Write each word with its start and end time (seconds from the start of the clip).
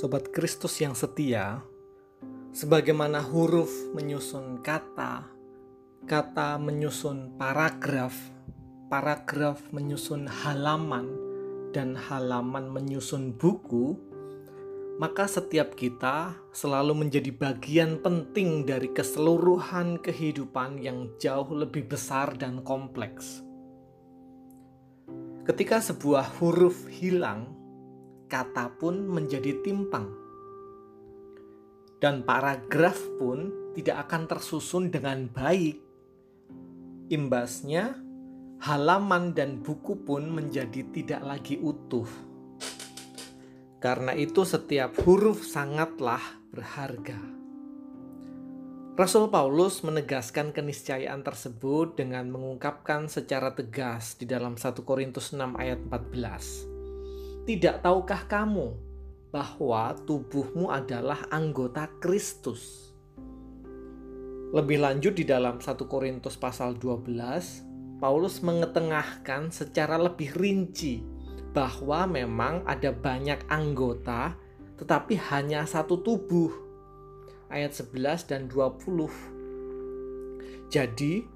Sobat 0.00 0.32
Kristus 0.32 0.80
yang 0.80 0.96
setia, 0.96 1.60
sebagaimana 2.56 3.20
huruf 3.20 3.68
menyusun 3.92 4.64
kata, 4.64 5.28
kata 6.08 6.56
menyusun 6.56 7.36
paragraf, 7.36 8.16
paragraf 8.88 9.60
menyusun 9.68 10.24
halaman, 10.24 11.04
dan 11.76 11.92
halaman 11.92 12.72
menyusun 12.72 13.36
buku, 13.36 13.92
maka 14.96 15.28
setiap 15.28 15.76
kita 15.76 16.32
selalu 16.48 17.04
menjadi 17.04 17.36
bagian 17.36 18.00
penting 18.00 18.64
dari 18.64 18.88
keseluruhan 18.96 20.00
kehidupan 20.00 20.80
yang 20.80 21.12
jauh 21.20 21.52
lebih 21.52 21.92
besar 21.92 22.32
dan 22.40 22.64
kompleks. 22.64 23.44
Ketika 25.44 25.84
sebuah 25.84 26.40
huruf 26.40 26.88
hilang, 26.88 27.59
kata 28.30 28.78
pun 28.78 29.10
menjadi 29.10 29.58
timpang. 29.66 30.06
Dan 31.98 32.22
paragraf 32.22 32.96
pun 33.18 33.50
tidak 33.74 34.08
akan 34.08 34.22
tersusun 34.30 34.88
dengan 34.88 35.26
baik. 35.28 35.76
Imbasnya, 37.10 37.98
halaman 38.62 39.34
dan 39.34 39.60
buku 39.60 40.06
pun 40.06 40.30
menjadi 40.30 40.86
tidak 40.94 41.20
lagi 41.26 41.58
utuh. 41.58 42.06
Karena 43.82 44.14
itu, 44.14 44.46
setiap 44.46 44.94
huruf 45.02 45.42
sangatlah 45.42 46.22
berharga. 46.54 47.18
Rasul 49.00 49.32
Paulus 49.32 49.80
menegaskan 49.80 50.52
keniscayaan 50.52 51.24
tersebut 51.24 51.96
dengan 51.96 52.28
mengungkapkan 52.28 53.08
secara 53.08 53.56
tegas 53.56 54.20
di 54.20 54.28
dalam 54.28 54.60
1 54.60 54.76
Korintus 54.84 55.32
6 55.32 55.56
ayat 55.56 55.80
14. 55.88 56.69
Tidak 57.50 57.82
tahukah 57.82 58.30
kamu 58.30 58.78
bahwa 59.34 59.98
tubuhmu 60.06 60.70
adalah 60.70 61.26
anggota 61.34 61.90
Kristus? 61.98 62.94
Lebih 64.54 64.78
lanjut 64.78 65.18
di 65.18 65.26
dalam 65.26 65.58
1 65.58 65.74
Korintus 65.90 66.38
pasal 66.38 66.78
12, 66.78 67.98
Paulus 67.98 68.38
mengetengahkan 68.46 69.50
secara 69.50 69.98
lebih 69.98 70.30
rinci 70.38 71.02
bahwa 71.50 72.06
memang 72.06 72.62
ada 72.70 72.94
banyak 72.94 73.42
anggota 73.50 74.38
tetapi 74.78 75.18
hanya 75.34 75.66
satu 75.66 76.06
tubuh. 76.06 76.54
Ayat 77.50 77.74
11 77.74 78.30
dan 78.30 78.46
20. 78.46 79.10
Jadi, 80.70 81.26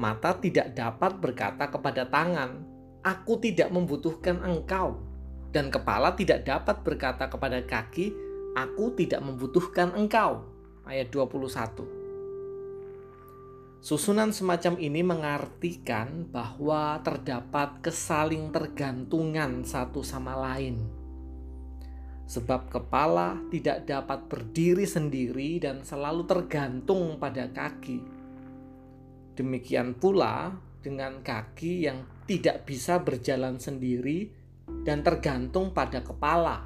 mata 0.00 0.32
tidak 0.32 0.72
dapat 0.72 1.20
berkata 1.20 1.68
kepada 1.68 2.08
tangan, 2.08 2.64
"Aku 3.04 3.36
tidak 3.36 3.68
membutuhkan 3.68 4.40
engkau." 4.40 5.07
Dan 5.52 5.72
kepala 5.72 6.12
tidak 6.12 6.44
dapat 6.44 6.84
berkata 6.84 7.28
kepada 7.32 7.64
kaki, 7.64 8.12
"Aku 8.56 8.92
tidak 8.92 9.24
membutuhkan 9.24 9.96
engkau." 9.96 10.44
Ayat 10.84 11.12
21. 11.12 11.84
Susunan 13.78 14.34
semacam 14.34 14.74
ini 14.82 15.06
mengartikan 15.06 16.26
bahwa 16.26 16.98
terdapat 17.06 17.78
kesaling 17.78 18.50
tergantungan 18.50 19.62
satu 19.62 20.02
sama 20.02 20.34
lain. 20.34 20.82
Sebab 22.28 22.68
kepala 22.68 23.40
tidak 23.48 23.88
dapat 23.88 24.26
berdiri 24.28 24.84
sendiri 24.84 25.62
dan 25.62 25.86
selalu 25.86 26.26
tergantung 26.28 27.16
pada 27.16 27.48
kaki. 27.48 28.02
Demikian 29.38 29.96
pula 29.96 30.52
dengan 30.82 31.22
kaki 31.22 31.86
yang 31.86 32.04
tidak 32.26 32.66
bisa 32.66 33.00
berjalan 33.00 33.56
sendiri 33.56 34.37
dan 34.82 35.04
tergantung 35.04 35.72
pada 35.72 36.00
kepala. 36.00 36.64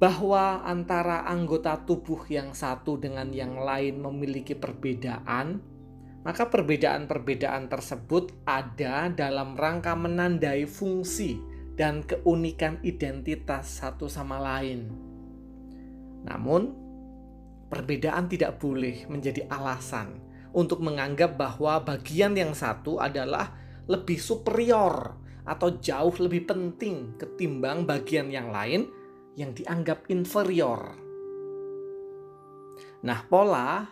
Bahwa 0.00 0.60
antara 0.66 1.24
anggota 1.24 1.80
tubuh 1.86 2.28
yang 2.28 2.52
satu 2.52 3.00
dengan 3.00 3.32
yang 3.32 3.56
lain 3.56 4.04
memiliki 4.04 4.52
perbedaan, 4.52 5.62
maka 6.24 6.48
perbedaan-perbedaan 6.48 7.68
tersebut 7.68 8.32
ada 8.44 9.12
dalam 9.12 9.56
rangka 9.56 9.92
menandai 9.92 10.64
fungsi 10.64 11.36
dan 11.76 12.00
keunikan 12.04 12.80
identitas 12.80 13.80
satu 13.80 14.08
sama 14.08 14.40
lain. 14.40 14.88
Namun, 16.24 16.72
perbedaan 17.68 18.30
tidak 18.30 18.56
boleh 18.62 19.04
menjadi 19.10 19.44
alasan 19.52 20.20
untuk 20.54 20.80
menganggap 20.80 21.36
bahwa 21.36 21.82
bagian 21.82 22.32
yang 22.38 22.54
satu 22.54 23.02
adalah 23.02 23.52
lebih 23.90 24.16
superior 24.16 25.23
atau 25.44 25.76
jauh 25.76 26.14
lebih 26.24 26.48
penting 26.48 27.16
ketimbang 27.20 27.84
bagian 27.84 28.32
yang 28.32 28.48
lain 28.48 28.88
yang 29.36 29.52
dianggap 29.52 30.08
inferior. 30.08 30.96
Nah, 33.04 33.20
pola 33.28 33.84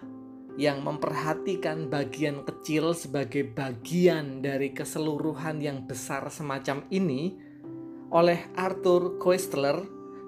yang 0.56 0.84
memperhatikan 0.84 1.88
bagian 1.88 2.44
kecil 2.44 2.92
sebagai 2.92 3.44
bagian 3.44 4.44
dari 4.44 4.72
keseluruhan 4.72 5.60
yang 5.60 5.84
besar 5.88 6.28
semacam 6.28 6.84
ini 6.92 7.36
oleh 8.12 8.52
Arthur 8.56 9.16
Koestler 9.16 9.80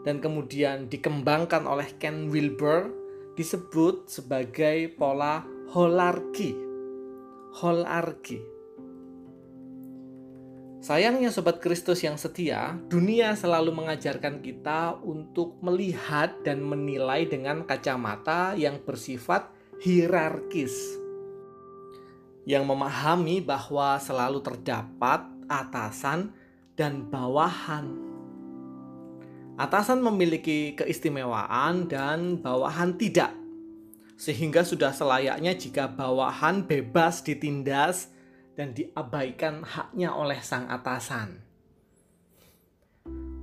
dan 0.05 0.21
kemudian 0.21 0.89
dikembangkan 0.89 1.65
oleh 1.65 1.97
Ken 2.01 2.29
Wilber 2.33 2.89
disebut 3.37 4.09
sebagai 4.09 4.93
pola 4.97 5.45
holarki. 5.73 6.57
Holarki. 7.55 8.54
Sayangnya 10.85 11.33
sobat 11.33 11.65
Kristus 11.65 12.05
yang 12.05 12.21
setia, 12.21 12.77
dunia 12.93 13.33
selalu 13.33 13.73
mengajarkan 13.73 14.45
kita 14.45 15.01
untuk 15.01 15.57
melihat 15.65 16.45
dan 16.45 16.61
menilai 16.61 17.25
dengan 17.25 17.65
kacamata 17.65 18.53
yang 18.53 18.77
bersifat 18.85 19.49
hierarkis. 19.81 20.77
Yang 22.45 22.69
memahami 22.69 23.41
bahwa 23.41 23.97
selalu 23.97 24.45
terdapat 24.45 25.25
atasan 25.49 26.37
dan 26.77 27.09
bawahan. 27.09 27.89
Atasan 29.57 30.05
memiliki 30.05 30.77
keistimewaan 30.77 31.89
dan 31.89 32.37
bawahan 32.37 32.93
tidak. 33.01 33.33
Sehingga 34.21 34.61
sudah 34.69 34.93
selayaknya 34.93 35.57
jika 35.57 35.89
bawahan 35.89 36.69
bebas 36.69 37.25
ditindas 37.25 38.13
dan 38.55 38.75
diabaikan 38.75 39.67
haknya 39.67 40.15
oleh 40.15 40.39
sang 40.43 40.71
atasan. 40.71 41.43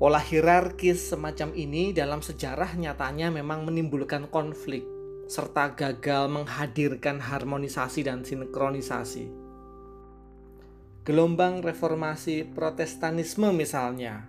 Pola 0.02 0.18
hierarkis 0.18 1.14
semacam 1.14 1.54
ini 1.54 1.94
dalam 1.94 2.26
sejarah 2.26 2.74
nyatanya 2.74 3.30
memang 3.30 3.70
menimbulkan 3.70 4.34
konflik 4.34 4.82
serta 5.30 5.78
gagal 5.78 6.28
menghadirkan 6.28 7.22
harmonisasi 7.22 8.04
dan 8.04 8.26
sinkronisasi. 8.26 9.30
Gelombang 11.06 11.62
reformasi 11.62 12.50
Protestanisme 12.50 13.54
misalnya 13.54 14.26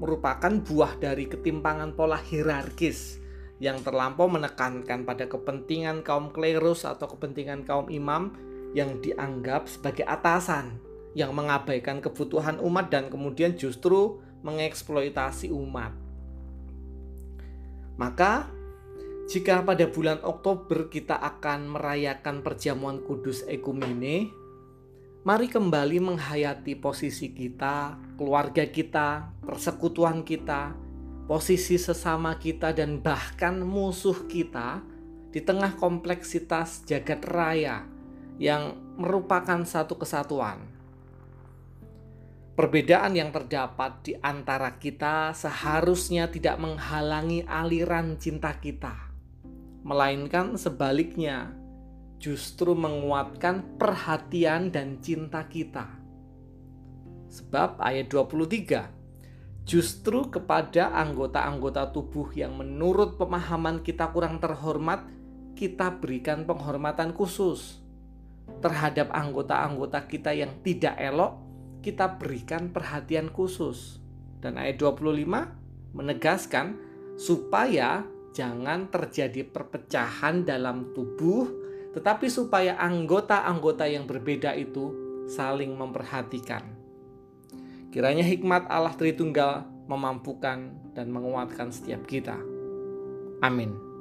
merupakan 0.00 0.50
buah 0.50 0.98
dari 0.98 1.30
ketimpangan 1.30 1.94
pola 1.94 2.18
hierarkis 2.18 3.20
yang 3.62 3.78
terlampau 3.84 4.26
menekankan 4.26 5.06
pada 5.06 5.30
kepentingan 5.30 6.02
kaum 6.02 6.34
klerus 6.34 6.82
atau 6.82 7.06
kepentingan 7.06 7.62
kaum 7.62 7.86
imam 7.92 8.34
yang 8.74 8.98
dianggap 8.98 9.70
sebagai 9.70 10.02
atasan 10.04 10.82
yang 11.14 11.30
mengabaikan 11.30 12.02
kebutuhan 12.02 12.58
umat 12.58 12.90
dan 12.90 13.06
kemudian 13.06 13.54
justru 13.54 14.18
mengeksploitasi 14.42 15.48
umat. 15.54 15.94
Maka, 17.94 18.50
jika 19.30 19.62
pada 19.62 19.86
bulan 19.86 20.18
Oktober 20.26 20.90
kita 20.90 21.14
akan 21.14 21.70
merayakan 21.70 22.42
perjamuan 22.42 22.98
kudus 23.06 23.46
ekumene, 23.46 24.34
mari 25.22 25.46
kembali 25.46 26.02
menghayati 26.02 26.74
posisi 26.76 27.30
kita, 27.30 27.94
keluarga 28.18 28.66
kita, 28.66 29.30
persekutuan 29.46 30.26
kita, 30.26 30.74
posisi 31.30 31.78
sesama 31.78 32.34
kita, 32.42 32.74
dan 32.74 32.98
bahkan 32.98 33.62
musuh 33.62 34.26
kita 34.26 34.82
di 35.30 35.38
tengah 35.38 35.78
kompleksitas 35.78 36.82
jagat 36.82 37.22
raya 37.30 37.93
yang 38.38 38.74
merupakan 38.98 39.62
satu 39.62 39.98
kesatuan. 39.98 40.74
Perbedaan 42.54 43.18
yang 43.18 43.34
terdapat 43.34 44.06
di 44.06 44.12
antara 44.22 44.78
kita 44.78 45.34
seharusnya 45.34 46.30
tidak 46.30 46.54
menghalangi 46.62 47.42
aliran 47.50 48.14
cinta 48.14 48.54
kita, 48.62 48.94
melainkan 49.82 50.54
sebaliknya, 50.54 51.50
justru 52.22 52.78
menguatkan 52.78 53.74
perhatian 53.74 54.70
dan 54.70 55.02
cinta 55.02 55.42
kita. 55.50 55.98
Sebab 57.26 57.82
ayat 57.82 58.06
23, 58.06 59.66
justru 59.66 60.30
kepada 60.30 60.94
anggota-anggota 60.94 61.90
tubuh 61.90 62.30
yang 62.38 62.54
menurut 62.54 63.18
pemahaman 63.18 63.82
kita 63.82 64.14
kurang 64.14 64.38
terhormat, 64.38 65.02
kita 65.58 65.90
berikan 65.98 66.46
penghormatan 66.46 67.10
khusus 67.10 67.83
terhadap 68.64 69.12
anggota-anggota 69.12 70.08
kita 70.08 70.32
yang 70.32 70.52
tidak 70.64 70.96
elok, 70.96 71.36
kita 71.84 72.16
berikan 72.16 72.72
perhatian 72.72 73.28
khusus. 73.28 74.00
Dan 74.40 74.56
ayat 74.60 74.80
25, 74.80 75.94
menegaskan 75.96 76.76
supaya 77.16 78.04
jangan 78.34 78.90
terjadi 78.90 79.46
perpecahan 79.46 80.42
dalam 80.42 80.92
tubuh, 80.92 81.48
tetapi 81.94 82.26
supaya 82.26 82.74
anggota-anggota 82.80 83.86
yang 83.86 84.04
berbeda 84.04 84.52
itu 84.58 84.92
saling 85.30 85.72
memperhatikan. 85.72 86.66
Kiranya 87.94 88.26
hikmat 88.26 88.66
Allah 88.66 88.92
Tritunggal 88.98 89.70
memampukan 89.86 90.74
dan 90.98 91.14
menguatkan 91.14 91.70
setiap 91.70 92.02
kita. 92.10 92.34
Amin. 93.38 93.93